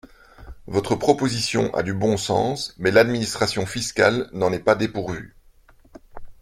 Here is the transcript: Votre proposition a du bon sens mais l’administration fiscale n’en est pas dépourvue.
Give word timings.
Votre 0.65 0.95
proposition 0.95 1.71
a 1.75 1.83
du 1.83 1.93
bon 1.93 2.17
sens 2.17 2.73
mais 2.79 2.89
l’administration 2.89 3.67
fiscale 3.67 4.31
n’en 4.33 4.51
est 4.51 4.57
pas 4.57 4.73
dépourvue. 4.73 5.35